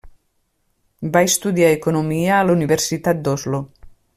[1.17, 3.63] Va estudiar economia a la Universitat d'Oslo.